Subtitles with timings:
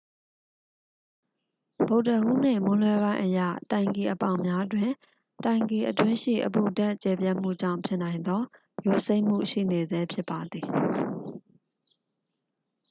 [1.87, 3.39] ဗုဒ္ဓဟူးနေ့ မွန်းလွဲပိုင်းအရ
[3.71, 4.91] တိုင်ကီအပေါက်များတွင်
[5.43, 8.41] တိုင်ကီအတွင်းရှိ အပူဓာတ် ကျယ်ပြန့်မှုကြောင့် ဖြစ်နိုင်သော
[8.85, 10.65] ယိုစိမ့်မှု ရှိနေဆဲဖြစ်ပါသည်